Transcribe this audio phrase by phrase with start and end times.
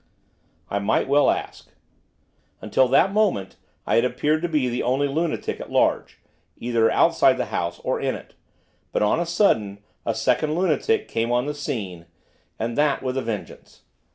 [0.67, 1.75] I might well ask.
[2.59, 6.17] Until that moment I had appeared to be the only lunatic at large,
[6.57, 8.33] either outside the house or in it,
[8.91, 12.07] but, on a sudden, a second lunatic came on the scene,
[12.57, 13.83] and that with a vengeance.